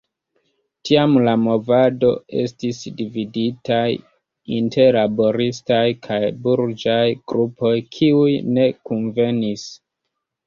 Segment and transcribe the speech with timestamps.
[0.89, 2.07] Tiam la movado
[2.43, 3.83] estis dividitaj
[4.59, 6.97] inter laboristaj kaj burĝaj
[7.33, 9.67] grupoj, kiuj ne kunvenis.